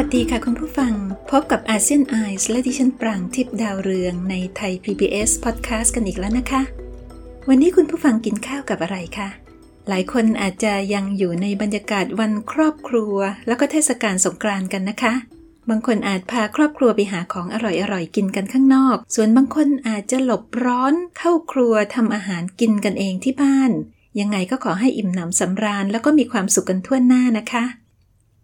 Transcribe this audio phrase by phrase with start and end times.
[0.00, 0.92] วัสดีค่ะคุณผู้ฟัง
[1.30, 6.62] พบกับอาเซียนไอส์และดิฉันปรางทิพย์ดาวเรืองในไทย PBS Podcast กันอีกแล้วนะคะ
[7.48, 9.28] วันนี้คุณผู้ฟังกินข้าวกับอะไรคะ
[9.88, 13.16] หลายคนอาจจะยังอยู่ในบรรยากาศวันครอบครัว
[13.46, 15.14] แล้วก็เทศกาลสงกรานต์กันนะคะ
[15.70, 23.70] บางคนอาจพาครอบครัวไปหาของอร่อยๆกินกันข้างนอก ส่วนบางคนอาจจะหลบร้อนเข้าครัวทำอาหารกินกันเองที่บ้าน
[24.20, 27.66] ยังไงก็ขอให้อิ่มหนำสำราญแล้วก็มีความสุขกันทั่วหน้านะคะ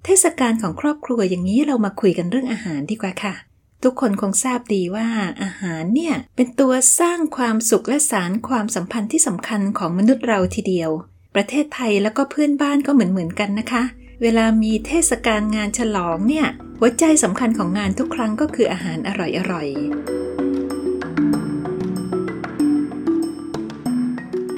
[0.04, 3.34] เทศกาลของครอบครัวอย่างนี้เรามาคุยกันเรื่องอาหารดีกว่าค่ะ
[3.82, 5.06] ทุกคนคงทราบดีว่า
[5.42, 10.90] อาหารเนี่ยเป็นตัวสร้างความสุขและสารความสัมพันธ์ที่สำคัญของมนุษย์เราทีเดียว
[11.34, 13.82] ประเทศไทยแล้วก็เพื่อนบ้านก็เหมือนเหมือนกันนะคะ
[14.22, 16.46] เวลามีเทศกาลงานฉลองเนี่ย
[16.78, 19.78] หัวใจสำคัญของงานทุกครั้งก็คืออาหารอร่อยๆ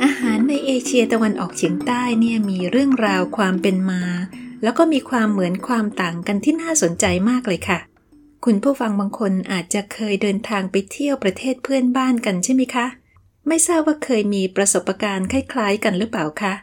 [0.04, 4.02] อาหารในเอเชียตะวันออกเฉียงใต้เนี่ยมีเรื่องราวความเป็นมา
[4.64, 7.78] แล้วก็มีความเหมือนความต่างกันที่น่าสนใจมากเลยค่ะ
[8.44, 12.86] คุณผู้ฟังบางคนอาจจะเคยเดินทางไปเที่ยวประเทศเพื่อนบ้านกันใช่ไหมคะ
[13.48, 16.54] ไม่ทราบว่าเคยมีประสบการณ์คล้าย ๆ กันหรือเปล่าคะ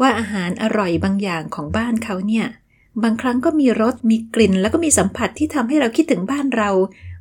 [0.00, 2.46] ว่าอาหารอร่อยบางอย่างของบ้านเขาเนี่ย
[3.02, 6.70] บางครั้งก็มีรส มีกลิ่น แล้วก็มีสัมผัสที่ทำให้เราคิดถึงบ้านเรา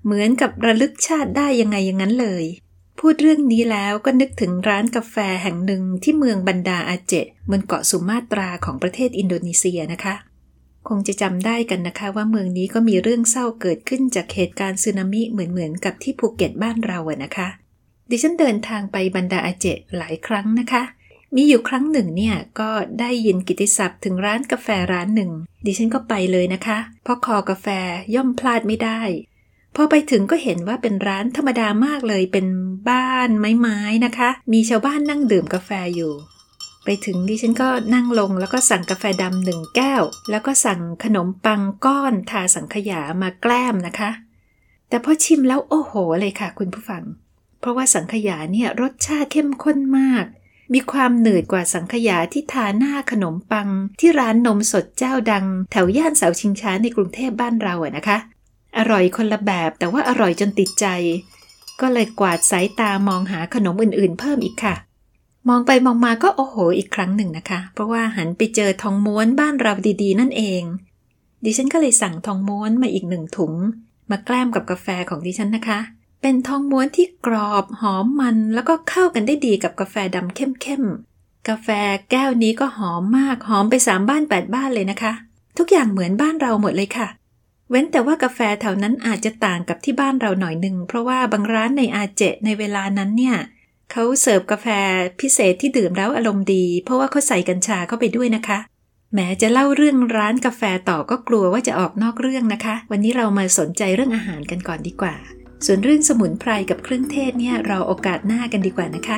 [0.03, 2.43] เหมือนกับระลึกชาติได้ยังไงอย่างนั้นเลย
[2.99, 7.13] พูดเรื่องนี้แล้วก็นึกถึงร้านกาแฟแห่งหนึ่งที่เมืองบันดาอาเจ
[7.51, 10.15] บนเกาะสุมาตราของประเทศอินโดนีเซียนะคะ
[10.87, 17.47] คงจะจำได้กันนะคะว่าเมืองนี้ก็มีเรื่องเศร้าเกิดขึ้นจากเหตุการณ์สึนามิเหมือนๆกับที่ภูเก็ตบ้านเราอะนะคะ
[18.09, 19.65] ดิฉันเดินทางไปบันดาอาเจ
[19.97, 20.83] หลายครั้งนะคะ
[21.35, 22.69] มีอยู่ครั้งหนึ่งเนี่ยก็
[22.99, 25.31] ได้ยินกิตติศัพท์ถึงร้านกาแฟร้านหนึ่ง
[25.65, 27.67] ดิฉันก็ไปเลยนะคะ เพราะคอกาแฟ
[28.15, 29.01] ย่อมพลาดไม่ได้
[29.79, 32.47] พอไปถึงก็เห็นว่าเป็นร้านธรรมดามากเลยเป็น
[32.89, 36.13] บ้านไม้ๆนะคะ มีชาวบ้านนั่งดื่มกาแฟอยู่
[36.85, 44.11] ไปถึงดิฉันก็นั่งลงแล้วก็สั่งกาแฟดำหนึ่งแก้ว แล้วก็สั่งขนมปังก้อนทาสังขยามาแกล้มนะคะ
[44.89, 47.03] แต่พอชิมแล้วโอ้โหเลยค่ะ คุณผู้ฟัง
[47.59, 50.25] เพราะว่าสังขยาเนี่ยรสชาติเข้มข้นมาก
[50.73, 58.19] มีความหนืดกว่าสังขยาที่ทาหน้าขนมปัง ที่ร้านนมสดเจ้าดัง แถวย่านเสาชิงช้าในกรุงเทพบ้านเราอะนะคะ
[58.77, 60.85] อร่อยคนละแบบแต่ว่าอร่อยจนติดใจ
[61.81, 64.75] ก็เลยกวาดสายตามองหาขนมอื่นๆ เพิ่มอีกค่ะ
[65.49, 70.63] มองไปมองมาก็โอ้โหอีกครั้งหนึ่งนะคะ เพราะว่าหันไปเจอทองม้วนบ้านเราดีๆ นั่นเอง
[71.43, 73.53] ดิฉันก็เลยสั่งทองม้วนมาอีกหนึ่งถุง
[74.09, 75.79] มาแกล้มกับกาแฟของดิฉันนะคะ
[76.21, 81.67] เป็นทองม้วนที่กรอบหอมมันแล้วก็เข้ากันได้ดีกับกาแฟดำเข้มๆกาแฟ
[82.11, 85.13] แก้วนี้ก็หอมมากหอมไปสามบ้านแปดบ้านเลยนะคะ
[85.57, 87.07] ทุกอย่างเหมือนบ้านเราหมดเลยค่ะ
[87.69, 93.37] เว้นแต่ว่ากาแฟแถวนั้นอาจจะต่างกับที่บ้านเราหน่อยหนึ่ง เพราะว่าบางร้านในอาเจในเวลานั้นเนี่ย
[93.91, 94.67] เขาเสิร์ฟกาแฟ
[95.21, 98.59] พิเศษที่ดื่มแล้วอารมณ์ดี เพราะว่าเขาใส่กัญชาเข้าไปด้วยนะคะ
[99.13, 105.15] แม้จะเล่าเรื่องร้านกาแฟต่อก็กลัวว่าจะออกนอกเรื่องนะคะ วันนี้เรามาสนใจเรื่องอาหารกันก่อนดีกว่า
[105.65, 109.09] ส่วนเรื่องสมุนไพรกับเครื่องเทศเนี่ยเราโอกาสหน้ากันดีกว่านะค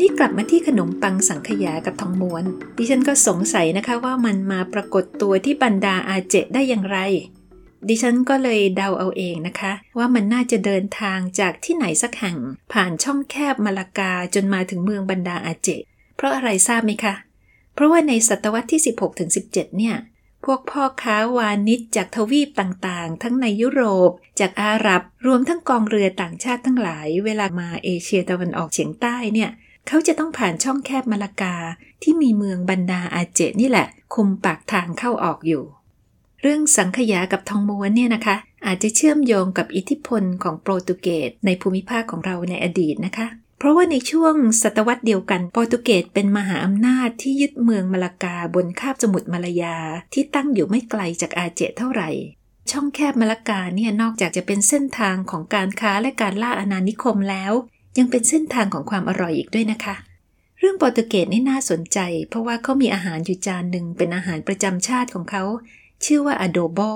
[0.00, 2.44] นี้กลับมาที่ขนมปังสังขยากับทองม้วน
[2.76, 6.98] ดิฉันก็สงสัยนะคะว่ามันมาปรากฏตัวที่บรรดาอาเจได้อย่างไร
[7.88, 12.36] ดิฉันก็เลยเดาเอาเองนะคะ ว่ามันน่าจะเดินทางจากที่ไหนสักแห่ง
[12.72, 15.68] ผ่านช่องแคบมาลากาจนมาถึงเมืองบรรดาอาเจ
[16.16, 17.14] เพราะอะไรทราบไหมคะ
[17.74, 18.80] เพราะว่าในศตวรรษที่
[19.28, 19.96] 16-17 เนี่ย
[20.44, 29.50] พวกพ่อค้าวานิชจากทวีปต่างๆ ทั้งในยุโรป จากอาหรับ รวมทั้งกองเรือต่างชาติทั้งหลาย เวลามาเอเชียตะวันออกเฉียงใต้เนี่ย
[29.88, 31.54] เขาจะต้องผ่านช่องแคบมาลากา
[32.02, 35.64] ที่มีเมืองบรรดาอาเจนี่แหละ คุมปากทางเข้าออกอยู่
[36.42, 38.36] เรื่องสังขยากับทองม้วนเนี่ยนะคะ
[38.66, 43.26] อาจจะเชื่อมโยงกับอิทธิพลของโปรตุเกสในภูมิภาคของเราในอดีตนะคะ
[43.58, 49.76] เพราะว่าในช่วงศตวรรษเดียวกัน โปรตุเกสเป็นมหาอำนาจที่ยึดเมืองมาลากาบนคาบสมุทรมาลายา
[50.12, 52.10] ที่ตั้งอยู่ไม่ไกลจากอาเจเท่าไหร่
[52.70, 57.52] ช่องแคบมาลากาเนี่ยนอกจากจะเป็นเส้นทางของการค้าและการล่าอาณานิคมแล้ว
[57.98, 59.94] ยังเป็นเส้นทางของความอร่อยอีกด้วยนะคะ
[60.58, 61.98] เรื่องโปรตุเกสนี่น่าสนใจ
[62.28, 65.44] เพราะว่าเขามีอาหารอยู่จานหนึ่งเป็นอาหารประจำชาติของเขา
[66.04, 66.92] ชื่อว่า adobo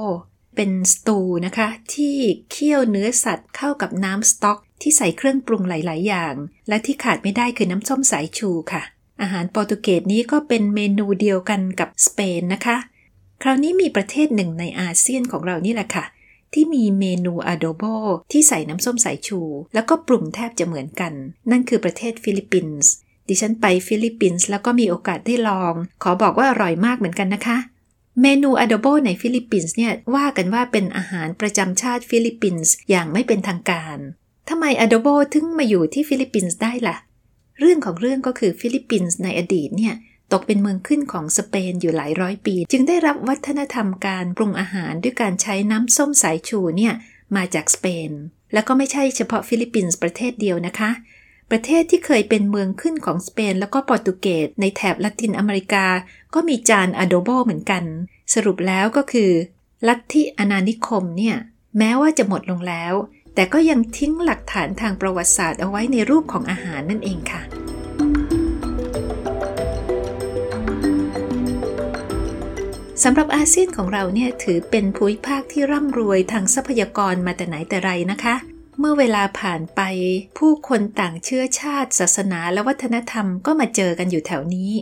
[0.56, 2.16] เป็นสตูนะคะ ที่
[2.50, 6.34] เคี่ยวเนื้อสัตว์เข้ากับน้ำสต๊อก ที่ใส่เครื่องปรุงหลาย ๆ อย่าง
[6.68, 8.82] และที่ขาดไม่ได้คือน้ำส้มสายชูค่ะ
[9.22, 12.76] อาหารโปรตุเกสนี้ก็เป็นเมนูเดียวกันกับสเปนนะคะ
[13.42, 16.04] คราวนี้มีประเทศหนึ่งในอาเซียนของเรานี่แหละค่ะ
[16.54, 17.82] ที่มีเมนูอะโดโบ
[18.32, 19.40] ที่ใส่น้ำส้มสายชู
[19.74, 21.12] แล้วก็ปรุงแทบจะเหมือนกัน
[21.50, 22.90] นั่นคือประเทศฟิลิปปินส์
[23.28, 27.58] ดิฉันไปฟิลิปปินส์แล้วก็มีโอกาสได้ลอง ขอบอกว่าอร่อยมากเหมือนกันนะคะ
[28.22, 33.98] เมนูอะโดโบในฟิลิปปินส์เนี่ยว่ากันว่าเป็นอาหารประจำชาติฟิลิปปินส์อย่างไม่เป็นทางการ
[34.48, 36.96] ทำไมอะโดโบถึงมาอยู่ที่ฟิลิปปินส์ได้ล่ะ
[37.58, 39.94] เรื่องของเรื่องก็คือฟิลิปปินส์ในอดีตเนี่ย
[40.32, 46.94] ตกเป็นเมืองขึ้นของสเปนอยู่หลายร้อยปี จึงได้รับวัฒนธรรมการปรุงอาหารด้วยการใช้น้ำส้มสายชูเนี่ย
[47.36, 48.10] มาจากสเปน
[48.52, 50.90] แล้วก็ไม่ใช่เฉพาะฟิลิปปินส์ประเทศเดียวนะคะ
[51.50, 55.86] ประเทศที่เคยเป็นเมืองขึ้นของสเปน แล้วก็โปรตุเกสในแถบละตินอเมริกา
[56.34, 57.84] ก็มีจานอะโดโบเหมือนกัน
[58.34, 59.30] สรุปแล้วก็คือ
[59.88, 61.36] ลัทธิอนานิคมเนี่ย
[61.78, 62.94] แม้ว่าจะหมดลงแล้ว
[63.34, 67.42] แต่ก็ยังทิ้งหลักฐานทางประวัติศาสตร์เอาไว้ในรูปของอาหารนั่นเองค่ะ
[73.04, 78.34] สำหรับอาเซียนของเราเนี่ยถือเป็นภูมิภาคที่ร่ำรวยทางทรัพยากรมาแต่ไหนแต่ไรนะคะ
[78.78, 79.80] เมื่อเวลาผ่านไป
[80.38, 84.72] ผู้คนต่างเชื้อชาติ ศาสนาและวัฒนธรรมก็มาเจอกันอยู่แถวนี้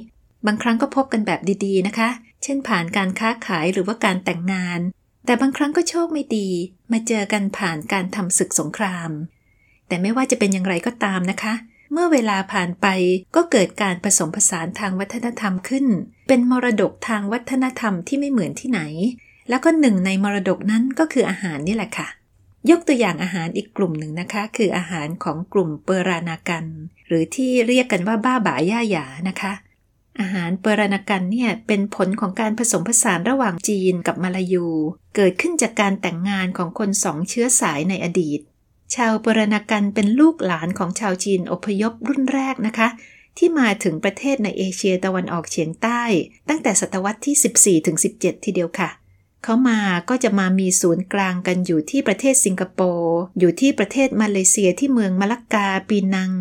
[0.47, 2.09] บางครั้งก็พบกันแบบดีๆนะคะ
[2.43, 4.81] เช่นผ่านการค้าขายหรือว่าการแต่งงาน
[5.27, 6.49] แต่บางครั้งก็โชคไม่ดี
[6.93, 9.11] มาเจอกันผ่านการทำศึกสงคราม
[9.89, 11.55] แต่ไม่ว่าจะเป็นอย่างไรก็ตามนะคะ
[11.93, 12.87] เมื่อเวลาผ่านไป
[13.37, 15.87] ก็เกิดการผสมผสานทางวัฒนธรรมขึ้น
[16.29, 18.81] เป็นมรดกทางวัฒนธรรมที่ไม่เหมือนที่ไหน
[19.49, 22.09] แล้วก็หนึ่งในมรดกนั้นก็คืออาหารนี่แหละค่ะ
[22.71, 26.65] ยกตัวอย่างอาหารอีกกลุ่มหนึ่งนะคะ คืออาหารของกลุ่มเปอรานากัน
[27.07, 29.53] หรือที่เรียกกันว่าบ้าบ่าย่าหยานะคะ
[30.21, 34.67] อาหารเปอรานากันเนี่ยเป็นผลของการผสมผสานระหว่างจีนกับมาลายู
[35.17, 38.41] เกิดขึ้นจากการแต่งงานของคนสองเชื้อสายในอดีต
[38.95, 42.89] ชาวปรณกันเป็นลูกหลานของชาวจีนอพยพรุ่นแรกนะคะ
[43.39, 46.03] ที่มาถึงประเทศในเอเชียตะวันออกเฉียงใต้
[46.49, 48.91] ตั้งแต่ศตวรรษที่ 14ถึง17 ทีเดียวค่ะ
[49.45, 56.33] เขามาก็จะมามีศูนย์กลางกันอยู่ที่ประเทศสิงคโปร์อยู่ที่ประเทศมาเลเซียที่เมืองมะลักกาปีนัง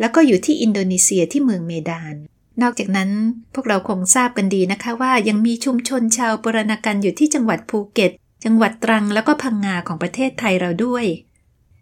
[0.00, 2.14] แล้วก็อยู่ที่อินโดนีเซียที่เมืองเมดาน
[2.62, 3.10] นอกจากนั้น
[3.54, 8.12] พวกเราคงทราบกันดีนะคะว่ายังมีชุมชนชาวปรณกันอยู่ที่จังหวัดภูเก็ต
[8.44, 11.04] จังหวัดตรังแล้วก็พังงาของประเทศไทยเราด้วย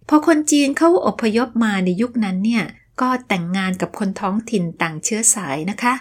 [0.09, 2.65] พอคนจีนเข้าอพยพมาในยุคนั้นเนี่ย
[3.01, 5.95] ก็แต่งงานกับคนท้องถิ่นต่างเชื้อสายนะคะ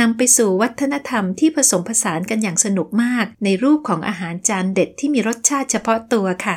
[0.00, 6.56] นำไปสู่วัฒนธรรมที่ผสมผสานกันอย่างสนุกมาก ในรูปของอาหารจานเด็ดที่มีรสชาติเฉพาะตัวค่ะ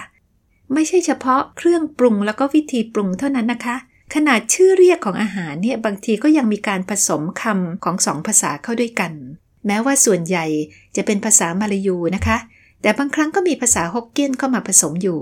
[0.74, 3.76] ไม่ใช่เฉพาะเครื่องปรุงแล้วก็วิธีปรุงเท่านั้นนะคะ
[4.14, 9.12] ขนาดชื่อเรียกของอาหารเนี่ยบางทีก็ยังมีการผสมคำของสองภาษาเข้าด้วยกัน
[9.66, 10.46] แม้ว่าส่วนใหญ่
[10.96, 12.38] จะเป็นภาษามาลายูนะคะ
[12.82, 15.20] แต่บางครั้งก็มีภาษาฮกเกี้ยนเข้ามาผสมอยู่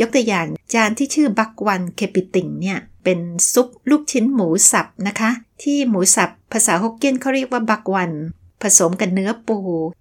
[0.00, 3.18] ยกตัวอย่างจานที่ชื่อบักวันเคปิติงเนี่ยเป็น
[3.52, 5.30] ซุปลูกชิ้นหมูสับนะคะ
[5.62, 8.12] ที่หมูสับภาษาฮกเกี้ยนเขาเรียกว่าบักวัน
[8.62, 9.58] ผสมกับเนื้อปู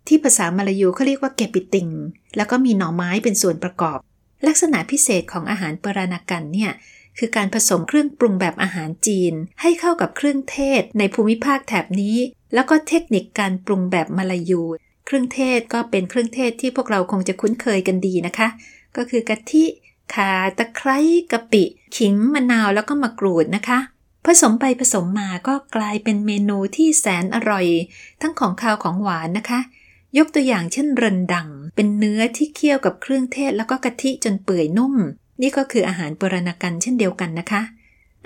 [0.08, 1.90] ที่ภาษามาลายูเขาเรียกว่าเกปิติง
[2.36, 4.00] แล้วก็มีหน่อไม้เป็นส่วนประกอบ
[4.48, 6.72] ลักษณะพิเศษของอาหารเปรานากันเนี่ย
[7.18, 12.18] คือการผสมเครื่องปรุงแบบอาหารจีน ให้เข้ากับเครื่องเทศในภูมิภาคแถบนี้
[12.54, 14.62] แล้วก็เทคนิคการปรุงแบบมาลายู
[15.06, 18.48] เครื่องเทศก็เป็นเครื่องเทศที่พวกเราคงจะคุ้นเคยกันดีนะคะ
[18.98, 19.64] ก็คือกะทิ
[20.14, 20.98] ข่าตะไคร้
[21.32, 21.64] กะปิ
[21.98, 23.80] ขิงมะนาวแล้วก็มะกรูดนะคะ
[24.26, 27.68] ผสมไปผสมมาก็กลายเป็นเมนูที่แสนอร่อย
[28.22, 29.60] ทั้งของคาวของหวานนะคะ
[30.18, 34.96] ยกตัวอย่างเช่นเรนดัง เป็นเนื้อที่เคี่ยวกับเครื่องเทศแล้วก็กะทิจนเปื่อยนุ่ม
[35.42, 37.62] นี่ก็คืออาหารปรณกันเช่นเดียวกันนะคะ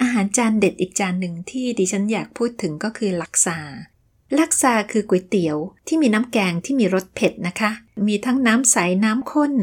[0.02, 3.60] อาหารจานเด็ดอีกจานหนึ่งที่ดิฉันอยากพูดถึงก็คือลักซา
[4.40, 7.72] ลักซาคือก๋วยเตี๋ยวที่มีน้ำแกงที่มีรสเผ็ดนะคะ
[8.08, 9.54] มีทั้งน้ำใสน้ำข้น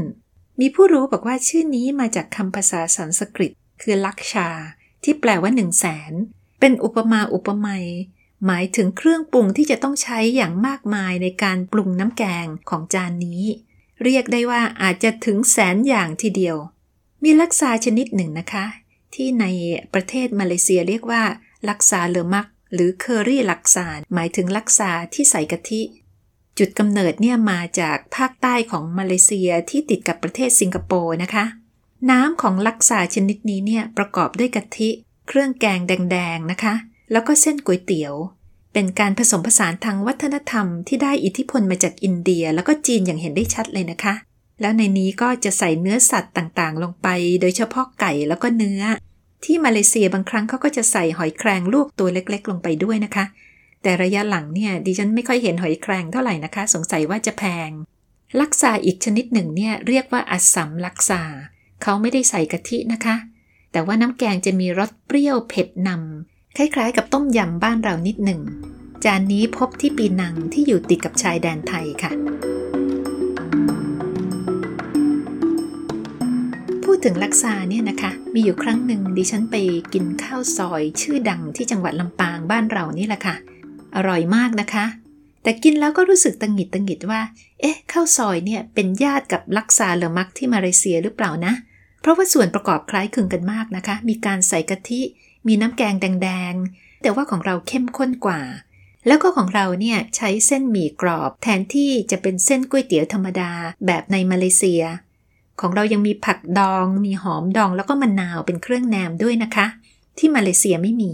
[0.61, 4.49] มีผู้รู้บอกว่าชื่อนี้มาจากคำภาษาสันสกฤต คือลักชา
[5.05, 6.13] ที่แปลว่าหนึ่งแสน
[6.61, 7.87] เป็นอุปมาอุปไมย
[8.47, 13.43] หมายถึงเครื่องปรุงที่จะต้องใช้อย่างมากมายในการปรุงน้ำแกงของจานนี้
[14.05, 16.57] เรียกได้ว่าอาจจะถึงแสนอย่างทีเดียว
[17.25, 18.67] มีลักษาชนิดหนึ่งนะคะ
[19.15, 19.45] ที่ใน
[19.95, 21.23] ประเทศมาเลเซียเรียกว่า
[21.71, 25.83] ลักษาเลอมัก หรือเคอรี่ลักษาหมายถึงลักษาที่ใส่กะทิ
[26.59, 31.45] จุดกำเนิดเนี่ยมาจากภาคใต้ของมาเลเซียที่ติดกับประเทศสิงคโปร์นะคะ
[32.11, 34.91] น้ำของลักษาชนิดนี้เนี่ยประกอบด้วยกะทิ
[35.29, 36.75] เครื่องแกงแดงๆนะคะ
[37.13, 38.15] แล้วก็เส้นก๋วยเตี๋ยว
[38.73, 44.15] เป็นการผสมผสานทางวัฒนธรรมที่ได้อิทธิพลมาจากอินเดียแล้วก็จีนอย่างเห็นได้ชัดเลยนะคะ
[44.61, 47.09] แล้วในนี้ก็จะใส่เนื้อสัตว์ต่างๆ ลงไป
[47.41, 48.83] โดยเฉพาะไก่แล้วก็เนื้อ
[49.45, 53.25] ที่มาเลเซียบางครั้งเขาก็จะใส่หอยแครงลวกตัวเล็ก ๆ ลงไปด้วยนะคะ
[53.87, 57.71] แต่ระยะหลังเนี่ยดิฉันไม่ค่อยเห็นหอยแครงเท่าไหร่นะคะ สงสัยว่าจะแพง
[58.41, 61.23] ลักษาอีกชนิดหนึ่งเนี่ยเรียกว่าอัสสัมลักษา
[61.83, 63.17] เขาไม่ได้ใส่กะทินะคะ
[63.73, 68.41] แต่ว่าน้ำแกงจะมีรสเปรี้ยวเผ็ดนำคล้ายๆ กับต้มยำบ้านเรานิดหนึ่ง
[69.05, 72.13] จานนี้พบที่ปีนังที่อยู่ติดกับชายแดนไทยค่ะ
[76.85, 79.57] พูดถึงลักษาเนี่ยนะคะ มีอยู่ครั้งหนึ่งดิฉันไป
[79.93, 83.37] กินข้าวซอยชื่อดังที่จังหวัดลำปางบ้านเรานี่แหละค่ะ
[83.97, 84.87] อร่อยมากนะคะ
[85.43, 87.21] แต่กินแล้วก็รู้สึกตังหิดตังหิดว่า
[87.61, 91.55] เอ๊ะข้าวซอยเนี่ยเป็นญาติกับลักซาเลมักที่มาเลเซียหรือเปล่านะ
[92.01, 95.01] เพราะว่าส่วนประกอบคล้ายคลึงกันมากนะคะ มีการใส่กะทิ
[95.47, 98.41] มีน้ำแกงแดงๆ แต่ว่าของเราเข้มข้นกว่า
[99.07, 103.51] แล้วก็ของเราเนี่ยใช้เส้นหมี่กรอบ แทนที่จะเป็นเส้นก๋วยเตี๋ยวธรรมดา
[103.87, 104.83] แบบในมาเลเซีย
[105.61, 109.67] ของเรายังมีผักดอง มีหอมดองแล้วก็มะนาวเป็นเครื่องแนมด้วยนะคะ
[110.19, 111.13] ที่มาเลเซียไม่มี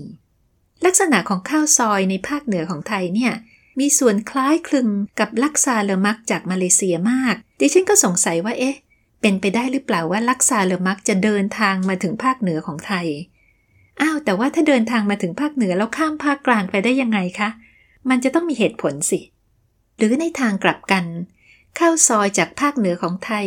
[0.85, 3.33] ลักษณะของข้าวซอยในภาคเหนือของไทยเนี่ย
[3.81, 4.89] มีส่วนคล้ายคลึง
[5.21, 8.77] กับลักซาเลมักจากมาเลเซียมาก ดิฉันก็สงสัยว่าเอ๊ะ
[9.21, 13.07] เป็นไปได้หรือเปล่าว่าลักซาเลมักจะเดินทางมาถึงภาคเหนือของไทย
[14.01, 17.49] อ้าวแต่ว่าถ้าเดินทางมาถึงภาคเหนือแล้วข้ามภาคกลางไปได้ยังไงคะ
[18.09, 19.21] มันจะต้องมีเหตุผลสิ
[19.97, 21.05] หรือในทางกลับกัน
[21.79, 23.47] ข้าวซอยจากภาคเหนือของไทย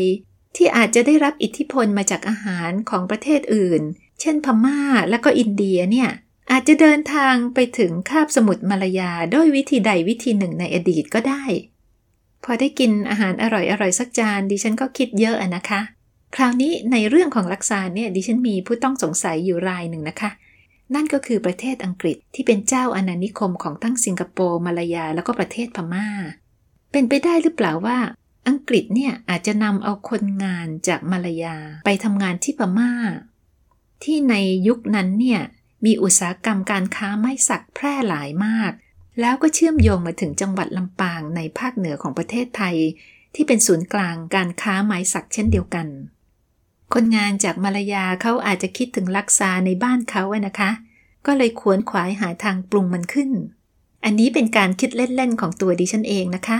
[0.56, 3.82] ที่อาจจะได้รับอิทธิพลมาจากอาหารของประเทศอื่น
[4.22, 6.10] เช่นพม่าและก็อินเดียเนี่ย
[6.52, 11.44] อาจจะเดินทางไปถึงคาบสมุทรมาลายาด้วยวิธีใดวิธีหนึ่งในอดีตก็ได้
[12.44, 15.82] พอได้กินอาหารอร่อยๆสักจานดิฉันก็คิดเยอะนะคะ
[16.36, 20.30] คราวนี้ในเรื่องของลักษาเนี่ยดิฉันมีผู้ต้องสงสัยอยู่รายหนึ่งนะคะ
[20.94, 26.08] นั่นก็คือประเทศอังกฤษที่เป็นเจ้าอาณานิคมของทั้งสิงคโปร์มาลายาแล้วก็ประเทศพมา่า
[26.92, 27.98] เป็นไปได้หรือเปล่าว่า
[28.48, 32.92] อังกฤษเนี่ยอาจจะนำเอาคนงานจากมาลายาไปทำงานที่พมา่า
[34.04, 34.36] ที่ใน
[34.68, 35.42] ยุคนั้นเนี่ย
[35.86, 38.72] มีอุตสาหกรรมการค้าไม้สักแพร่หลายมาก
[39.20, 42.75] แล้วก็เชื่อมโยงมาถึงจังหวัดลำปางในภาคเหนือของประเทศไทย
[43.36, 45.88] ที่เป็นศูนย์กลางการค้าไม้สักเช่นเดียวกัน
[46.94, 50.72] คนงานจากมาลายาเขาอาจจะคิดถึงลักษาในบ้านเขาอะนะคะ
[51.25, 53.32] ก็เลยขวนขวายหาทางปรุงมันขึ้น
[54.04, 56.60] อันนี้เป็นการคิดเล่นๆของตัวดิฉันเองนะคะ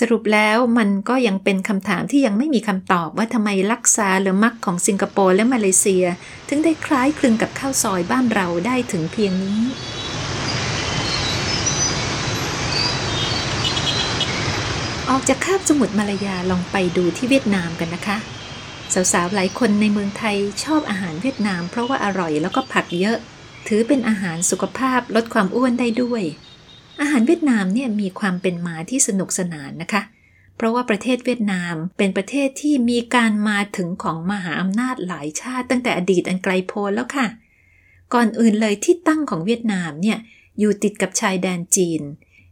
[0.00, 6.04] สรุปแล้วมันก็ยังเป็นคำถามที่ยังไม่มีคำตอบว่าทำไมลักษาหรือมักของสิงคโปร์และมาเลเซีย
[6.48, 9.60] ถึงได้คล้ายคลึงกับข้าวซอยบ้านเราได้ถึงเพียงนี้
[15.10, 18.16] ออกจากคาบสมุทรมาลายาลองไปดูที่เวียดนามกันนะคะ
[19.12, 23.16] สาวๆหลายคนในเมืองไทยชอบอาหารเวียดนาม เพราะว่าอร่อยแล้วก็ผักเยอะ
[23.68, 26.22] ถือเป็นอาหารสุขภาพลดความอ้วนได้ด้วย
[27.00, 30.02] อาหารเวียดนามเนี่ยมีความเป็นมาที่สนุกสนานนะคะ
[30.56, 37.26] เพราะว่าประเทศเวียดนามเป็นประเทศที่มีการมาถึงของมหาอำนาจหลายชาติตั้งแต่อดีตอันไกลโพ้นแล้วค่ะ
[38.14, 40.18] ก่อนอื่นเลยที่ตั้งของเวียดนามเนี่ย
[40.58, 42.02] อยู่ติดกับชายแดนจีน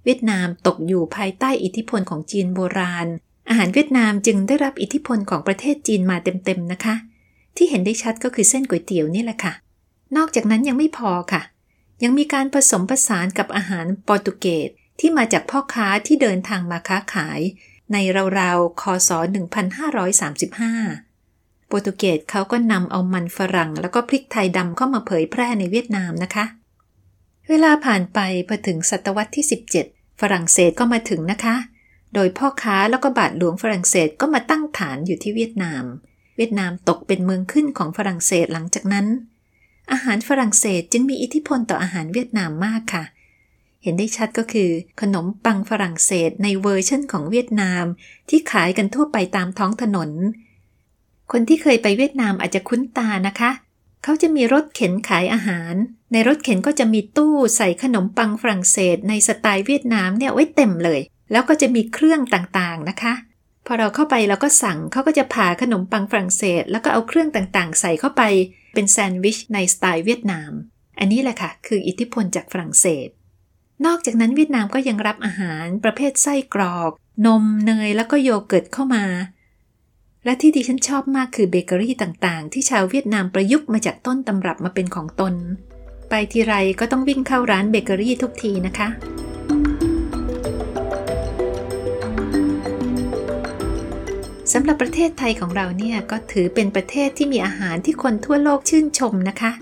[0.05, 3.07] เวียดนามตกอยู่ภายใต้อิทธิพลของจีนโบราณ
[3.49, 6.95] อาหารเวียดนามจึงได้รับอิทธิพลของประเทศจีนมาเต็มๆนะคะ
[7.57, 9.53] ที่เห็นได้ชัดก็คือเส้นก๋วยเตี๋ยวนี่แหละค่ะ
[10.17, 11.43] นอกจากนั้นยังไม่พอค่ะ
[12.03, 14.69] ยังมีการผสมผสานกับอาหารโปรตุเกส
[15.01, 17.41] ที่มาจากพ่อค้าที่เดินทางมาค้าขาย
[17.93, 17.97] ใน
[18.39, 19.11] ราวๆคศ
[20.75, 26.45] 1535 โปรตุเกสเขาก็นำเอามันฝรั่ง แล้วก็พริกไทยดำเข้ามาเผยแพร่ในเวียดนามนะคะ
[27.49, 29.45] เวลาผ่านไปพอถึงศตวรรษที่
[29.83, 31.57] 17 ฝรั่งเศสก็มาถึงนะคะ
[32.15, 35.85] โดยพ่อค้าแล้วก็บาทหลวงฝรั่งเศสก็มาตั้งฐานอยู่ที่เวียดนาม
[36.37, 39.07] เวียดนามตกเป็นเมืองขึ้นของฝรั่งเศสหลังจากนั้น
[39.93, 43.05] อาหารฝรั่งเศสจึงมีอิทธิพลต่ออาหารเวียดนามมากค่ะ
[43.83, 44.71] เห็นได้ชัดก็คือ
[45.01, 47.85] ขนมปังฝรั่งเศสในเวอร์ชั่นของเวียดนาม
[48.29, 50.11] ที่ขายกันทั่วไปตามท้องถนน
[51.33, 53.51] คนที่เคยไปเวียดนามอาจจะคุ้นตานะคะ
[54.05, 55.75] เขาจะมีรถเข็นขายอาหาร
[56.13, 61.01] ในรถเข็นก็จะมีตู้ใส่ขนมปังฝรั่งเศส ในสไตล์เวียดนามเนี่ยไว้เต็มเลย
[61.33, 63.15] แล้วก็จะมีเครื่องต่างๆนะคะ
[63.67, 68.23] พอเราเข้าไปเราก็สั่งเขาก็จะผ่าขนมปังฝรั่งเศส แล้วก็เอาเครื่องต่างๆ ใส่เข้าไป
[68.73, 70.53] เป็นแซนด์วิชในสไตล์เวียดนาม
[70.99, 73.09] อันนี้แหละค่ะ คืออิทธิพลจากฝรั่งเศส
[73.87, 76.93] นอกจากนั้นเวียดนามก็ยังรับอาหารประเภทไส้กรอก
[77.27, 79.05] นมเนยแล้วก็โยเกิร์ตเข้ามา
[80.25, 85.35] และที่ดิฉันชอบมากคือเบเกอรี่ต่างๆ ที่ชาวเวียดนามประยุกต์มาจากต้นตำรับมาเป็นของตน
[86.09, 88.89] ไปทีไรก็ต้องวิ่งเข้าร้านเบเกอรี่ทุกทีนะคะ
[94.53, 99.53] สำหรับประเทศไทยของเราเนี่ยก็ถือเป็นประเทศที่มีอาหารที่คนทั่วโลกชื่นชมนะคะ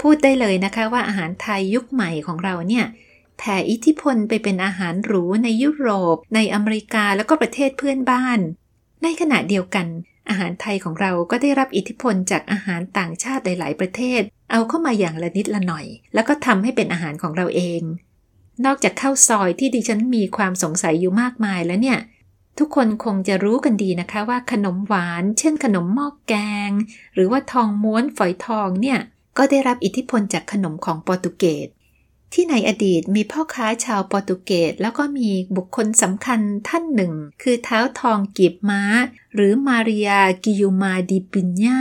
[0.00, 2.84] พูดได้เลยนะคะว่าอาหารไทยยุคใหม่ของเราเนี่ย
[3.38, 8.38] แผ่อิทธิพลไปเป็นอาหารหรูในยุโรป ในอเมริกาแล้วก็ประเทศเพื่อนบ้าน
[9.02, 9.86] ในขณะเดียวกัน
[10.28, 17.82] อาหารไทยของเราก็ได้รับอิทธิพลจากอาหารต่างชาติหลาย ๆ ประเทศ เอาเข้ามาอย่างละนิดละหน่อย แล้วก็ทำให้เป็นอาหารของเราเอง
[18.64, 21.98] นอกจากข้าวซอยที่ดิฉันมีความสงสัยอยู่มากมายแล้วเนี่ย
[22.58, 26.34] ทุกคนคงจะรู้กันดีนะคะว่าขนมหวาน เช่นขนมหม้อกแก
[26.68, 26.70] ง
[27.14, 28.98] หรือว่าทองม้วนฝอยทองเนี่ย
[29.38, 31.68] ก็ได้รับอิทธิพลจากขนมของโปรตุเกส
[32.32, 38.82] ที่ในอดีตมีพ่อค้าชาวโปรตุเกสแล้วก็มีบุคคลสำคัญท่านหนึ่ง คือท้าวทองกีบม้า
[39.34, 41.80] หรือมารีอากูโยมาร์ เด ปิญญา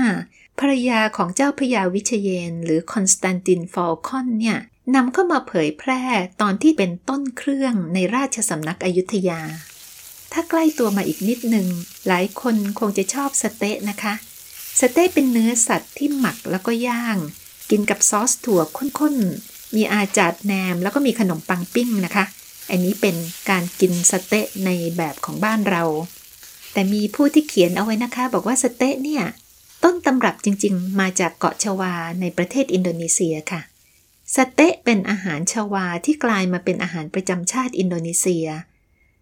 [0.59, 4.57] ภรรยาของเจ้าพระยาวิชเยนทร์ หรือคอนสแตนตินฟอลคอนเนี่ย
[4.95, 6.03] นำเข้ามาเผยแพร่
[6.41, 9.41] ตอนที่เป็นต้นเครื่องในราชสำนักอยุธยา
[10.33, 11.67] ถ้าใกล้ตัวมาอีกนิดหนึ่ง
[12.07, 14.13] หลายคนคงจะชอบสะเต๊ะนะคะ
[14.79, 17.17] สะเต๊ะเป็นเนื้อสัตว์ที่หมักแล้วก็ย่าง
[17.69, 18.62] กินกับซอสถั่ว
[19.00, 22.25] ข้นๆ มีอาจาดแหนมแล้วก็มีขนมปังปิ้งนะคะ
[22.69, 23.15] อันนี้เป็น
[23.50, 25.83] การกินสเต๊ะในแบบของบ้านเรา
[26.74, 29.24] แต่มีผู้ที่เขียนเอาไว้นะคะ บอกว่าสเต๊ะเนี่ย
[29.83, 33.62] ต้นตำรับจริงๆ มาจากเกาะชวาในประเทศอินโดนีเซียค่ะ
[34.36, 38.48] สเต๊ะเป็นอาหารชวาที่กลายมาเป็นอาหารประจำชาติอินโดนีเซีย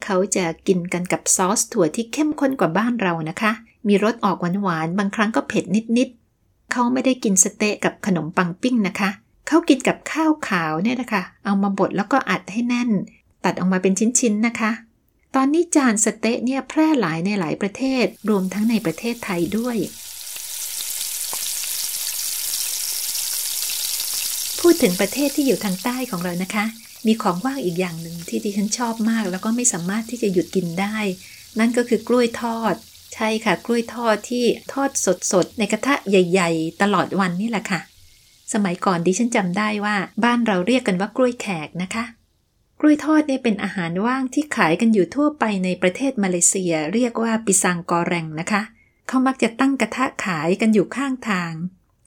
[0.04, 3.52] เขาจะกินกันกับซอสถั่วที่เข้มข้นกว่าบ้านเรานะคะ
[3.88, 5.66] มีรสออกหวานๆ บางครั้งก็เผ็ด
[5.98, 9.10] นิดๆ เขาไม่ได้กินสเต๊ะกับขนมปังปิ้งนะคะ
[9.48, 12.90] เขากินกับข้าวขาวเนี่ยนะคะ เอามาบดแล้วก็อัดให้แน่น
[13.46, 14.72] ตัดออกมาเป็นชิ้นๆ นะคะ
[15.36, 19.78] ตอนนี้จานสเต๊ะเนี่ยแพร่หลายในหลายประเทศ รวมทั้งในประเทศไทยด้วย
[24.60, 26.66] พูดถึงประเทศที่อยู่ทางใต้ของเรานะคะ
[27.06, 30.98] มีของว่างอีกอย่างหนึ่งที่ดิฉันชอบมาก แล้วก็ไม่สามารถที่จะหยุดกินได้
[31.60, 32.76] นั่นก็คือกล้วยทอด
[33.14, 34.90] ใช่ค่ะ กล้วยทอดที่ทอด
[35.32, 37.80] สดๆ ในกระทะใหญ่ ๆ ตลอดวันนี่แหละค่ะ
[38.54, 42.06] สมัยก่อนดิฉันจำได้ว่า บ้านเราเรียกกันว่ากล้วยแขกนะคะ
[42.80, 48.62] กล้วยทอดเนี่ยเป็นอาหารว่างที่ขายกันอยู่ทั่วไปในประเทศมาเลเซีย เรียกว่าปิซังกอแรงนะคะ
[49.08, 51.54] เขามักจะตั้งกระทะขายกันอยู่ข้างทาง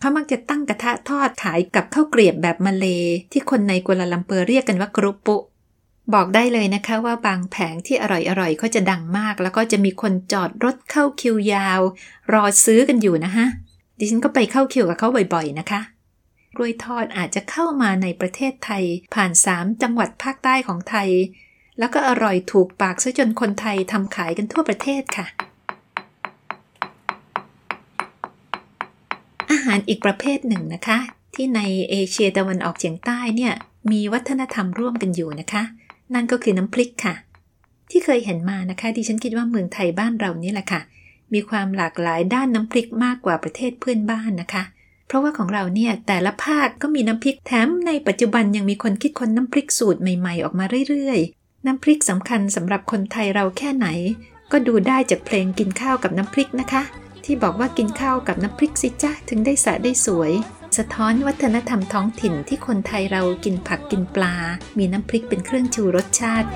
[0.00, 2.86] เขามักจะตั้งกระทะทอดขายกับข้าวเกลียบแบบมาเล
[3.32, 5.36] ที่คนในกัวลาลัมเปอร์เรียกกันว่ากรุปปุ
[6.14, 11.80] บอกได้เลยนะคะว่าบางแผงที่อร่อยๆเขาจะดังมาก แล้วก็จะมีคนจอดรถเข้าคิวยาว
[12.32, 13.46] รอซื้อกันอยู่นะฮะ
[13.98, 15.80] ดิฉันก็ไปเข้าคิวกับเขาบ่อยๆนะคะ
[16.56, 21.08] กล้วยทอดอาจจะเข้ามาในประเทศไทย ผ่าน3จังหวัดภาคใต้ของไทย
[21.78, 25.26] แล้วก็อร่อยถูกปากซะจนคนไทยทำขายกันทั่วประเทศค่ะ
[29.50, 30.98] อาหารอีกประเภทหนึ่งนะคะ
[31.34, 31.60] ที่ใน
[31.90, 33.52] เอเชียตะวันออกเฉียงใต้เนี่ย
[33.90, 35.62] มีวัฒนธรรมร่วมกันอยู่นะคะ
[36.14, 37.14] นั่นก็คือน้ำพริกค่ะ
[37.90, 40.80] ที่เคยเห็นมานะคะดิฉันคิดว่าเมืองไทยบ้านเรานี่แหละค่ะ
[41.32, 44.64] มีความหลากหลายด้านน้ำพริกมากกว่าประเทศเพื่อนบ้านนะคะ
[45.06, 53.86] เพราะว่าของเราเนี่ยแต่ละภาคก็มีน้ำพริกแถมในปัจจุบันยังมีคนคิดค้นน้ำพริกสูตรใหม่ๆ ออกมาเรื่อยๆ น้ำพริกสำคัญสำหรับคนไทยเราแค่ไหน
[54.52, 56.82] ก็ดูได้จากเพลงกินข้าวกับน้ำพริกนะคะ
[57.24, 60.32] ที่บอกว่ากินข้าวกับน้ำพริกสิจ้าถึงได้สะได้สวย
[60.78, 64.34] สะท้อนวัฒนธรรมท้องถิ่นที่คนไทยเรากินผักกินปลา
[64.78, 66.48] มีน้ำพริกเป็นเครื่องชูรสชาติ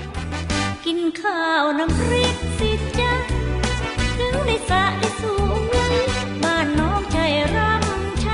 [0.87, 3.13] กินข้าวน้ำพริกสิจ้า
[4.19, 5.53] ถึงได้สะได้สว
[5.93, 5.95] ย
[6.45, 7.19] บ้านน้องใจ
[7.57, 8.29] ร่ำใจ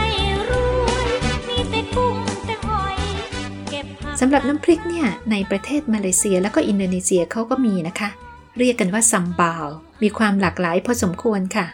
[0.51, 0.53] ร
[0.89, 1.09] วย
[1.49, 2.17] มีแต่กุ้ง
[2.47, 2.99] แต่หอย
[3.71, 3.87] เก็บ
[4.21, 8.09] สำหรับน้ำพริกเนี่ยในประเทศมาเลเซียแล้วก็อินโดนีเซียเขาก็มีนะคะ
[8.59, 9.69] เรียกกันว่าซัมบาล
[10.03, 11.67] มีความหลากหลายพอสมควรค่ะ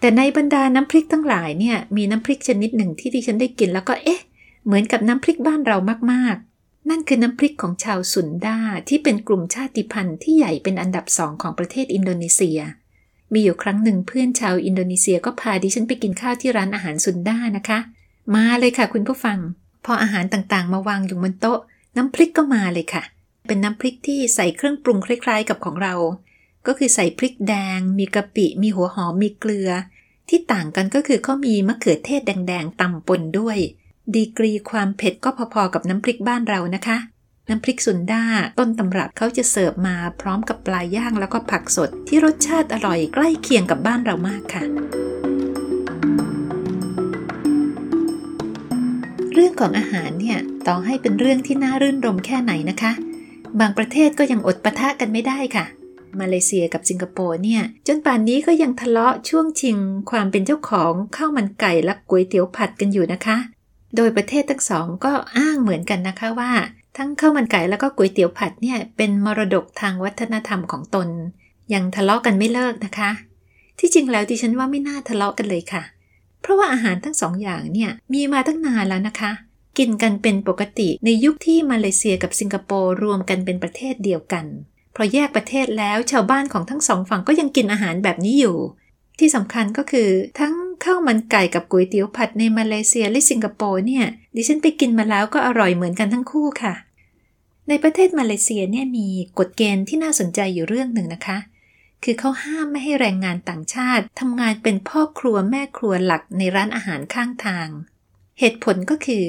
[0.00, 4.20] แต่ในบรรดาน้ำพริกทั้งหลายเนี่ยมีน้ำพริกชนิดหนึ่งที่ดิฉันได้กินแล้วก็เอ๊ะ
[4.64, 5.76] เหมือนกับน้ำพริกบ้านเรา
[6.12, 8.58] มากๆ นั่นคือน้ำพริกของชาวสุนดา
[8.88, 12.60] ที่เป็นกลุ่มชาติพันธุ์ที่ใหญ่เป็นอันดับสองของประเทศอินโดนีเซีย
[13.32, 17.78] มีอยู่ครั้งหนึ่งเพื่อนชาวอินโดนีเซียก็พาดิฉันไปกินข้าวที่ร้านอาหารสุนดานะคะ
[18.34, 19.38] มาเลยค่ะคุณผู้ฟัง
[19.84, 21.58] พออาหารต่างๆ มาวางอยู่บนโต๊ะ
[21.96, 23.02] น้ำพริกก็มาเลยค่ะ
[23.46, 25.94] เป็นน้ำพริกที่ใส่เครื่องปรุงคล้าย ๆ กับของเรา
[26.68, 29.70] ก็คือใส่พริกแดง มีกะปิ มีหัวหอม มีเกลือ
[30.28, 33.58] ที่ต่างกันก็คือเขามีมะเขือเทศแดงๆตำปนด้วย
[34.14, 36.98] ดีกรีความเผ็ดก็พอๆกับน้ำพริกบ้านเรานะคะ
[37.48, 38.22] น้ำพริกสุนด้า
[38.58, 44.64] ต้นตำรับเขาจะเสิร์ฟมาพร้อมกับปลาย่างแล้วก็ผักสดที่รสชาติอร่อยใกล้เคียงกับบ้านเรามากค่ะ
[49.32, 52.92] เรื่องของอาหารเนี่ยต่อให้เป็นเรื่องที่น่ารื่นรมแค่ไหนนะคะ
[53.60, 55.66] บางประเทศก็ยังอดปะทะกันไม่ได้ค่ะ
[56.20, 59.76] มาเลเซียกับสิงคโปร์เนี่ย จนป่านนี้ก็ยังทะเลาะช่วงชิง
[60.10, 63.36] ความเป็นเจ้าของข้าวมันไก่และก๋วยเตี๋ยวผัดกันอยู่นะคะ
[63.96, 66.52] โดยประเทศทั้งสองก็อ้างเหมือนกันนะคะว่า
[66.96, 71.08] ทั้งข้าวมันไก่แล้วก็ก๋วยเตี๋ยวผัดเนี่ยเป็นมรดกทางวัฒนธรรมของตน
[71.72, 73.10] ยังทะเลาะกันไม่เลิกนะคะ
[73.78, 75.82] ที่จริงแล้วดิฉันว่าไม่น่าทะเลาะกันเลยค่ะ
[76.40, 79.32] เพราะว่าอาหารทั้งสองอย่างเนี่ยมีมาตั้งนานแล้วนะคะ
[79.78, 84.44] กินกันเป็นปกติในยุคที่มาเลเซียกับสิงคโปร์รวมกันเป็นประเทศเดียวกัน
[85.00, 88.56] พอแยกประเทศแล้วชาวบ้านของทั้งสองฝั่งก็ยังกินอาหารแบบนี้อยู่
[89.18, 94.04] ที่สำคัญก็คือทั้งข้าวมันไก่กับก๋วยเตี๋ยวผัดในมาเลเซียและสิงคโปร์เนี่ย
[94.36, 96.74] ดิฉันไปกินมาแล้วก็อร่อยเหมือนกันทั้งคู่ค่ะ
[97.68, 99.08] ในประเทศมาเลเซียเนี่ยมี
[99.38, 101.38] กฎเกณฑ์ที่น่าสนใจอยู่เรื่องหนึ่งนะคะ
[102.04, 107.68] คือเขาห้ามไม่ให้แรงงานต่างชาติทำงานเป็นพ่อครัวแม่ครัวหลักในร้านอาหารข้างทาง
[108.38, 109.24] เหตุผลก็คือ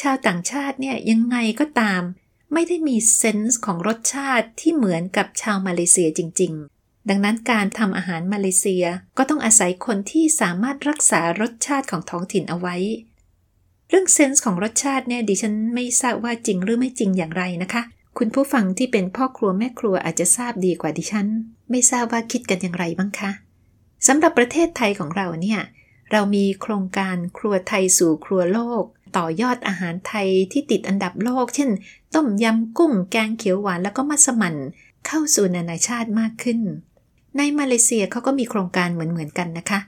[0.00, 2.02] ชาวต่างชาติเนี่ยยังไงก็ตาม
[2.52, 8.84] ไม่ได้มีเซนส์ของรสชาติที่เหมือนกับชาวมาเลเซียจริง ๆ ดังนั้นการทำอาหารมาเลเซีย
[9.18, 12.76] ก็ต้องอาศัยคนที่สามารถรักษารสชาติของท้องถิ่นเอาไว้
[13.88, 17.82] เรื่องเซนส์ของรสชาติเนี่ยดิฉันไม่ทราบว่าจริงหรือไม่จริงอย่างไรนะคะ
[18.18, 21.26] คุณผู้ฟังที่เป็นพ่อครัวแม่ครัวอาจจะทราบดีกว่าดิฉัน
[21.70, 23.30] ไม่ทราบว่าคิดกันอย่างไรบ้างคะ
[24.06, 25.60] สำหรับประเทศไทยของเราเนี่ย
[26.12, 28.84] เรามีโครงการครัวไทยสู่ครัวโลก
[29.16, 31.70] ต่อยอดอาหารไทยที่ติดอันดับโลก เช่น
[32.14, 34.56] ต้มยำกุ้งแกงเขียวหวานแล้วก็มัสมั่น
[35.06, 36.60] เข้าสู่นานาชาติมากขึ้น
[37.36, 39.80] ในมาเลเซียเขาก็มีโครงการเหมือนๆกันนะคะ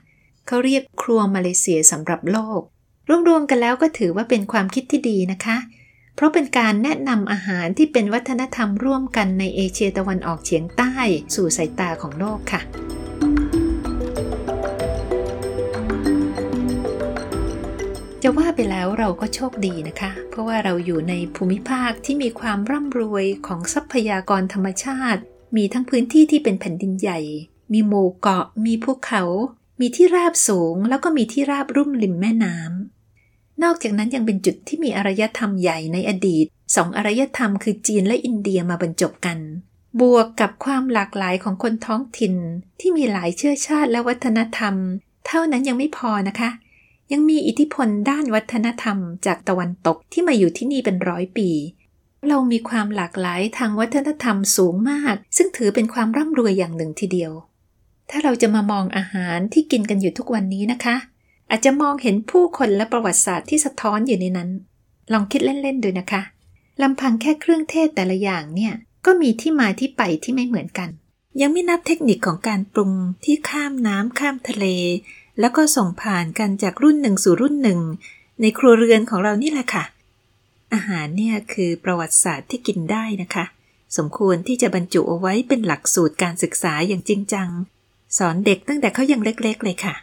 [0.47, 2.61] เขาเรียกครัวมาเลเซียสำหรับโลก
[3.27, 5.57] รวมๆกันแล้วก็ถือว่าเป็นความคิดที่ดีนะคะ
[6.15, 10.93] เพราะเป็นการแนะนำอาหารที่เป็นวัฒนธรรมร่วมกันในเอเชียตะวันออกเฉียงใต้
[11.35, 12.61] สู่สายตาของโลกค่ะ
[18.25, 25.21] จะว่าไปแล้วเราก็โชคดีนะคะ เพราะว่าเราอยู่ในภูมิภาคที่มีความร่ำรวยของทรัพยากรธรรมชาติ
[25.55, 27.19] มีทั้งพื้นที่ที่เป็นแผ่นดินใหญ่
[27.73, 29.23] มีหมู่เกาะ มีภูเขา
[29.79, 39.37] มีที่ราบสูง แล้วก็มีที่ราบรุ่มริมแม่น้ำนอกจากนั้นยังเป็นจุดที่มีอารยธรรมใหญ่ในอดีตสองอารยธรรมคือจีนและอินเดียมาบรรจบกัน
[39.99, 42.35] บวกกับความหลากหลายของคนท้องถิ่น
[42.79, 44.75] ที่มีหลายเชื้อชาติและวัฒนธรรม
[45.27, 46.49] เท่านั้นยังไม่พอนะคะ
[47.13, 51.49] ยังมีอิทธิพลด้านวัฒนธรรมจากตะวันตกที่มาอยู่ที่นี่เป็นร้อยปี
[52.27, 57.31] เรามีความหลากหลายทางวัฒนธรรมสูงมาก ซึ่งถือเป็นความร่ำรวยอย่างหนึ่งทีเดียว
[58.09, 60.95] ถ้าเราจะมามองอาหารที่กินกันอยู่ทุกวันนี้นะคะ
[61.49, 64.49] อาจจะมองเห็นผู้คนและประวัติศาสตร์ที่สะท้อนอยู่ในนั้น
[65.13, 66.21] ลองคิดเล่นๆดูนะคะ
[66.81, 68.73] ลำพังแค่เครื่องเทศแต่ละอย่างเนี่ย
[69.05, 70.89] ก็มีที่มาที่ไปที่ไม่เหมือนกัน
[71.41, 72.91] ยังไม่นับเทคนิคของการปรุง
[73.23, 74.65] ที่ข้ามน้ำข้ามทะเล
[75.39, 77.79] แล้วก็ส่งผ่านกันจากรุ่นหนึ่งสู่รุ่นหนึ่ง
[78.41, 79.83] ในครัวเรือนของเรานี่แหละค่ะ
[80.73, 83.45] อาหารเนี่ยคือประวัติศาสตร์ที่กินได้นะคะ
[83.97, 87.49] สมควรที่จะบรรจุเอาไว้เป็นหลักสูตรการศึกษาอย่างจริงจัง
[88.17, 89.95] สอนเด็กตั้งแต่เขายังเล็กๆเลยค่ะ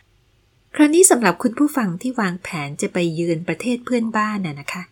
[0.75, 4.83] คราวนี้สำหรับคุณผู้ฟังที่วางแผนจะไปเยือนประเทศเพื่อนบ้านน่ะนะคะ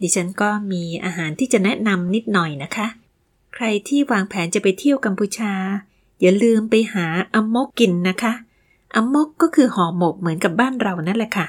[0.00, 2.86] ดิฉันก็มีอาหารที่จะแนะนำนิดหน่อยนะคะ
[3.54, 5.52] ใครที่วางแผนจะไปเที่ยวกัมพูชา
[6.20, 8.32] อย่าลืมไปหาอมมกกินนะคะ
[8.94, 11.46] อัมมกก็คือห่อหมกเหมือนกับบ้านเรานั่นแหละค่ะ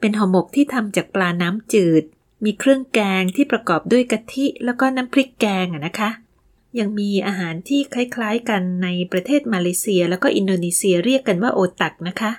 [0.00, 2.02] เป็นห่อหมกที่ทำจากปลาน้ำจืด
[2.44, 6.10] มีเครื่องแกงที่ประกอบด้วยกะทิ แล้วก็น้ำพริกแกงนะคะ
[6.78, 12.32] ยังมีอาหารที่คล้ายๆกันในประเทศมาเลเซีย แล้วก็อินโดนีเซียเรียกกันว่าโอตักนะคะ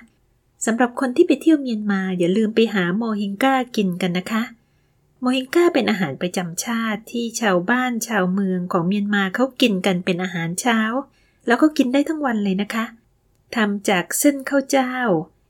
[0.66, 4.42] สำหรับคนที่ไปเที่ยวเมียนมาอย่าลืมไปหาโมฮิงก้ากินกันนะคะ
[5.20, 10.80] โมฮิงก้าเป็นอาหารประจำชาติที่ชาวบ้านชาวเมืองของเมียนมาเขากินกันเป็นอาหารเช้า
[11.46, 12.84] แล้วก็กินได้ทั้งวันเลยนะคะ
[13.54, 14.94] ทำจากเส้นข้าวเจ้า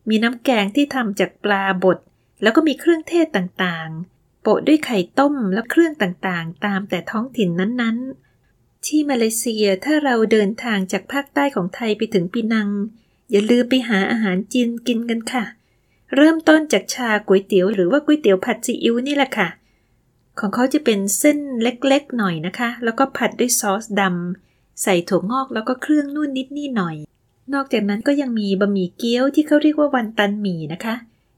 [0.09, 1.98] มีน้ำแกงที่ทำจากปลาบด
[2.42, 7.48] แล้วก็มีเครื่องเทศต่างๆ โปะด้วยไข่ต้มและเครื่องต่างๆ ตามแต่ท้องถิ่น
[7.80, 12.68] นั้นๆ ที่มาเลเซียถ้าเราเดินทางจากภาคใต้ของไทยไปถึงปีนัง
[13.30, 15.44] อย่าลืมไปหาอาหารจีนกินกันค่ะ
[16.16, 19.48] เริ่มต้นจากชาก๋วยเตี๋ยวหรือว่าก๋วยเตี๋ยวผัดซีอิ๊วนี่แหละค่ะ
[20.38, 26.96] ของเขาจะเป็นเส้นเล็กๆหน่อยนะคะ แล้วก็ผัดด้วยซอสดำใส่ถั่วงอกแล้วก็เครื่องนู่นนิดนี่หน่อย
[27.54, 30.94] นอกจากนั้นก็ยังมีบะหมี่เกี๊ยวที่เขาเรียกว่าวันตันหมี่นะคะ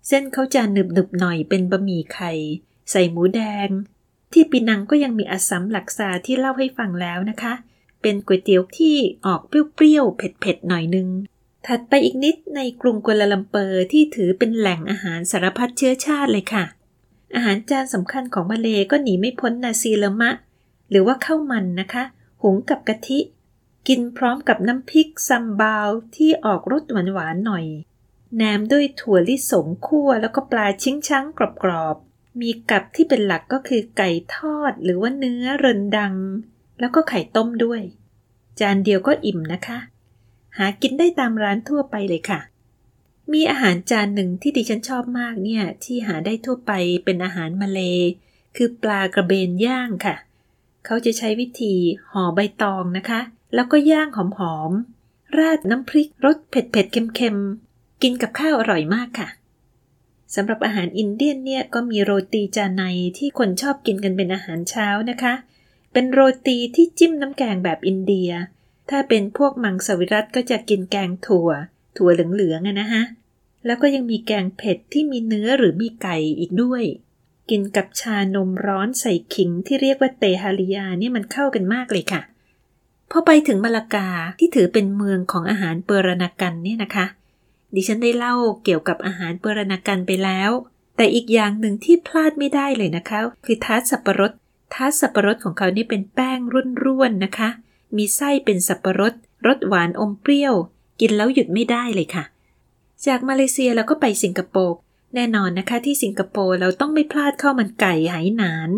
[0.08, 2.32] เส้นเขาจะหนึบหนึบหน่อยเป็นบะหมี่ไข่
[2.90, 3.68] ใส่หมูแดง
[4.32, 7.52] ที่ปีนังก็ยังมีอาสัมหลักซาที่เล่าให้ฟังแล้วนะคะ
[8.02, 11.08] เป็นก๋วยเตี๋ยวที่ออกเปรี้ยวๆเผ็ดๆหน่อยนึง
[11.66, 16.64] ถัดไปอีกนิดในกรุงกัวลาลัมเปอร์ที่ถือเป็นแหล่งอาหารสารพัดเชื้อชาติเลยค่ะ
[17.34, 20.30] อาหารจานสำคัญของมาเลก็หนีไม่พ้นนาซีเลมะ
[20.90, 22.04] หรือว่าข้าวมันนะคะ
[22.42, 23.18] หุงกับกะทิ
[23.88, 27.66] กินพร้อมกับน้ำพริกซัมบาวที่ออกรสหวานๆหน่อย
[28.34, 31.24] แหนมด้วยถั่วลิสงคั่วแล้วก็ปลาชิ้งช้าง
[31.62, 36.14] กรอบๆ มีกับที่เป็นหลักก็คือไก่ทอดหรือว่าเนื้อเรินดัง
[36.80, 37.82] แล้วก็ไข่ต้มด้วย
[38.60, 39.78] จานเดียวก็อิ่มนะคะ
[40.56, 42.40] หากินได้ตามร้านทั่วไปเลยค่ะ
[43.32, 46.72] มีอาหารจานหนึ่งที่ดิฉันชอบมากเนี่ยที่หาได้ทั่วไป
[47.04, 47.80] เป็นอาหารมาเล
[48.56, 50.16] คือปลากระเบนย่างค่ะ
[50.84, 51.74] เขาจะใช้วิธี
[52.10, 53.20] ห่อใบตองนะคะ
[53.54, 54.18] แล้วก็ย่างห
[54.54, 59.28] อมๆ ราดน้ำพริกรสเผ็ดๆ เค็มๆ กินกับข้าวอร่อยมากค่ะ
[60.34, 62.82] สำหรับอาหารอินเดียนเนี่ยก็มีโรตีจานใน
[63.18, 65.34] ที่คนชอบกินกันเป็นอาหารเช้านะคะ
[65.92, 68.30] เป็นโรตีที่จิ้มน้ำแกงแบบอินเดีย
[68.90, 71.50] ถ้าเป็นพวกมังสวิรัตก็จะกินแกงถั่ว
[71.96, 73.02] ถั่วเหลืองๆนะฮะ
[73.66, 76.82] แล้วก็ยังมีแกงเผ็ดที่มีเนื้อหรือมีไก่อีกด้วย
[77.50, 82.20] กินกับชานมร้อนใส่ขิงที่เรียกว่าเตฮาริยาเนี่ยมันเข้ากันมากเลยค่ะ
[83.10, 87.06] พอไปถึงมาลากาที่ถือเป็นเมืองของอาหารเปรนากันเนี่ยนะคะ
[87.74, 90.50] ดิฉันได้เล่าเกี่ยวกับอาหารเปรนากันไปแล้ว
[90.96, 94.32] แต่อีกอย่างหนึ่งที่พลาดไม่ได้เลยนะคะ คือทาร์ตสับปะรด
[94.74, 96.38] ทาร์ตสับปะรดของเขานี่เป็นแป้ง
[96.84, 97.48] ร่วนๆนะคะ
[97.96, 99.12] มีไส้เป็นสับปะรด
[99.46, 100.54] รสหวานอมเปรี้ยว
[101.00, 102.24] กินแล้วหยุดไม่ได้เลยค่ะ
[103.06, 104.76] จากมาเลเซียเราก็ไปสิงคโปร์
[105.14, 108.70] แน่นอนนะคะ ที่สิงคโปร์เราต้องไม่พลาดข้าวมันไก่ไหหนาน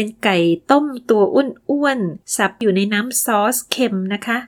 [0.00, 0.38] เป็นไก่
[0.72, 1.22] ต้มตัว
[1.68, 4.38] อ้วนๆสับอยู่ในน้ำซอสเค็มนะคะ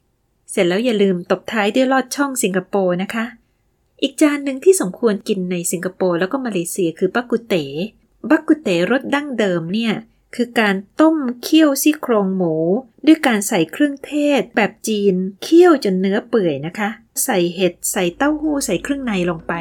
[0.51, 3.25] เสร็จแล้วอย่าลืมตบท้ายด้วยลอดช่องสิงคโปร์นะคะ
[4.03, 7.65] อีกจานหนึ่งที่สมควรกินในสิงคโปร์แล้วก็มาเลเซียคือบักกุเต๋
[8.31, 9.95] บักกุเต๋รสดั้งเดิมเนี่ย
[10.35, 12.55] คือการต้มเคี่ยวซี่โครงหมู
[13.07, 16.89] ด้วยการใส่เครื่องเทศแบบจีนเคี่ยวจนเนื้อเปื่อยนะคะ
[17.25, 19.53] ใส่เห็ดใส่เต้าหู้ใส่เครื่องในลงไป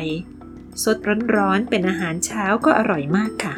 [0.83, 0.97] สด
[1.35, 3.55] ร้อนๆเป็นอาหารเช้าก็อร่อยมากค่ะ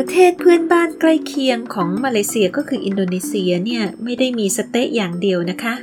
[0.00, 5.74] ประเทศเพื่อนบ้านใกล้เคียงของมาเลเซียก็คืออินโดนีเซียเนี่ยไม่ได้มีสเต๊ะอย่างเดียวนะคะ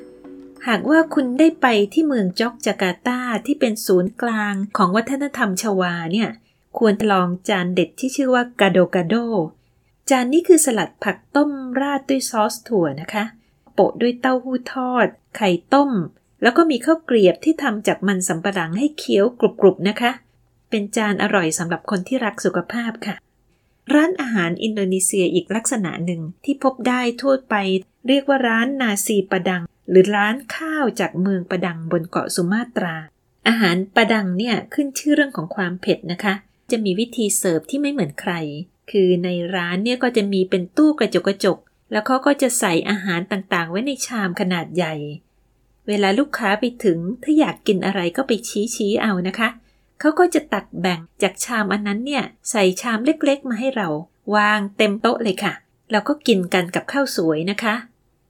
[0.67, 6.30] หากว่าคุณได้ไปที่เมืองจ็อกจาการ์ตาที่เป็นศูนย์กลางของวัฒนธรรมชวาเนี่ย
[6.78, 9.15] ควรลองจานเด็ดที่ชื่อว่ากาโดกาโด
[10.10, 13.23] จานนี้คือสลัดผักต้มราดด้วยซอสถั่วนะคะ
[13.73, 15.91] โปะด้วยเต้าหู้ทอด ไข่ต้ม
[16.41, 20.12] แล้วก็มีข้าวเกลียบที่ทำจากมันสำปะหลังให้เคี้ยวกรุบๆนะคะ
[20.69, 23.15] เป็นจานอร่อยสำหรับคนที่รักสุขภาพค่ะ
[23.93, 27.56] ร้านอาหารอินโดนีเซียอีกลักษณะหนึ่งที่พบได้ทั่วไป
[28.08, 32.95] เรียกว่าร้านนาซีปะดัง หรือร้านข้าวจากเมืองปะดังบนเกาะสุมาตรา
[33.48, 36.34] อาหารปะดังเนี่ยขึ้นชื่อเรื่องของความเผ็ดนะคะ
[36.71, 38.34] จะมีวิธีเสิร์ฟที่ไม่เหมือนใคร
[38.91, 41.58] คือในร้านเนี่ยก็จะมีเป็นตู้กระจกกระจก
[41.91, 44.95] แล้วเขาก็จะใส่อาหารต่างๆ ไว้ในชามขนาดใหญ่
[45.88, 49.50] เวลาลูกค้าไปถึงถ้าอยากกินอะไรก็ไปชี้ชี้เอานะคะ
[49.99, 53.89] เขาก็จะตักแบ่งจากชามอันนั้นเนี่ยใส่ชามเล็กๆมาให้เรา
[54.36, 55.53] วางเต็มโต๊ะเลยค่ะ
[55.91, 57.75] เราก็กินกันกับข้าวสวยนะคะ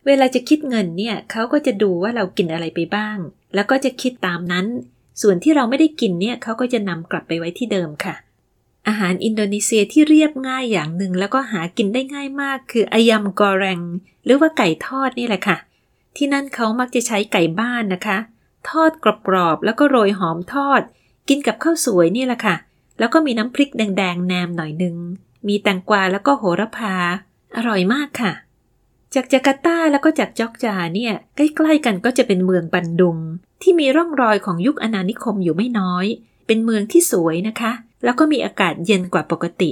[0.05, 3.17] เวลาจะคิดเงินเนี่ยเขาก็จะดูว่าเรากินอะไรไปบ้าง
[3.55, 4.65] แล้วก็จะคิดตามนั้น
[5.21, 8.15] ส่วนที่เราไม่ได้กินเนี่ยเขาก็จะนำกลับไปไว้ที่เดิมค่ะ
[8.87, 13.81] อาหารอินโดนีเซียที่เรียบง่ายอย่างหนึ่งแล้วก็หากินได้ง่ายมาก คืออายำกอแรง
[14.25, 15.57] หรือว่าไก่ทอดนี่แหละค่ะ
[16.15, 18.17] ที่นั่นเขามักจะใช้ไก่บ้านนะคะ
[18.69, 18.91] ทอด
[19.27, 20.81] กรอบๆแล้วก็โรยหอมทอด
[21.29, 22.55] กินกับข้าวสวยนี่แหละค่ะ
[22.99, 24.95] แล้วก็มีน้ำพริกแดงๆแนมหน่อยนึง
[25.47, 26.95] มีแตงกวาแล้วก็โหระพา
[27.55, 28.33] อร่อยมากค่ะ
[29.13, 33.17] จากจาการ์ตาแล้วก็จากจอกจาเนี่ย ใกล้ๆกันก็จะเป็นเมืองบันดุง
[33.61, 36.05] ที่มีร่องรอยของยุคอาณานิคมอยู่ไม่น้อย
[36.47, 37.71] เป็นเมืองที่สวยนะคะ
[38.03, 39.71] แล้วก็มีอากาศเย็นกว่าปกติ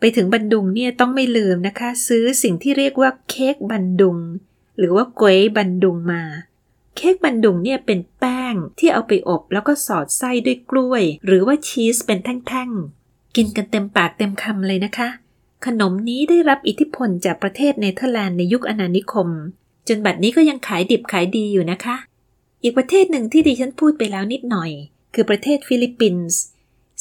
[0.00, 4.18] ไปถึงบันดุงเนี่ยต้องไม่ลืมนะคะ ซื้อสิ่งที่เรียกว่าเค้กบันดุง
[4.78, 6.22] หรือว่ากวยบันดุงมา
[6.96, 15.08] เค้กบันดุงเนี่ยเป็นแป้งที่เอาไปอบแล้วก็สอดไส้ด้วยกล้วย หรือว่าชีสเป็นแท่งๆ กินกันเต็มปากเต็มคำเลยนะคะ
[15.66, 19.28] ขนมนี้ได้รับอิทธิพลจากประเทศเนเธอร์แลนด์ในยุคอาณานิคม
[19.88, 21.96] จนบัดนี้ก็ยังขายดิบขายดีอยู่นะคะ
[22.62, 24.70] อีกประเทศหนึ่งที่ดิฉันพูดไปแล้วนิดหน่อย
[25.14, 26.40] คือประเทศฟิลิปปินส์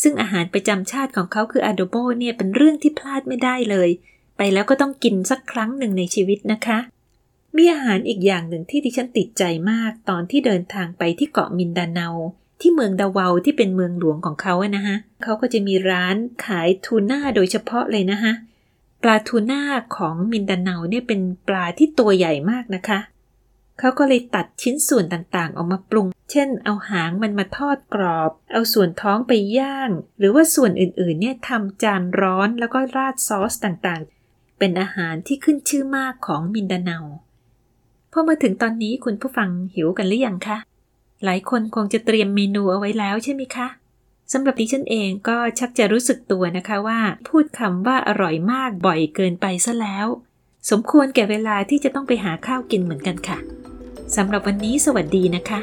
[0.01, 3.89] ซึ่งอาหารประจำชาติของเขาคืออะโดโบเนี่ยเป็นเรื่องที่พลาดไม่ได้เลย
[4.37, 6.77] ไปแล้วก็ต้องกินสักครั้งหนึ่งในชีวิตนะคะ
[7.57, 12.09] มีอาหารอีกอย่างหนึ่งที่ดิฉันติดใจมากตอนที่เดินทางไปที่เกาะมินดาเนา
[12.61, 18.33] ที่เมืองดาวาที่เป็นเมืองหลวงของเขาอะนะฮะเขาก็จะมีร้านขายทูน่าโดยเฉพาะเลยนะคะ
[19.03, 19.63] ปลาทูน่า
[19.95, 22.99] ของมินดาเนาเนี่ยเป็นปลาที่ตัวใหญ่มากนะคะ
[23.79, 36.99] เขาก็เลยตัดชิ้นส่วนต่างๆ ออกมาปรุง เช่น เอาหางมันมาทอดกรอบ เอาส่วนท้องไปย่าง หรือว่าส่วนอื่นๆเนี่ยทำจานร้อนแล้วก็ราดซอสต่างๆ เป็นอาหารที่ขึ้นชื่อมากของมินดาเนา
[38.13, 40.57] พอมาถึงตอนนี้คุณผู้ฟังหิวกันหรือยังคะ
[41.23, 43.67] หลายคนคงจะเตรียมเมนูเอาไว้แล้วใช่ไหมคะ
[44.33, 50.07] สำหรับดิฉันเองก็ชักจะรู้สึกตัวนะคะว่า พูดคำว่าอร่อยมากบ่อยเกินไปซะแล้ว
[50.69, 53.37] สมควรแก่เวลาที่จะต้องไปหาข้าวกินเหมือนกันค่ะ
[54.15, 55.59] สำหรับวันนี้สวัสดีนะคะ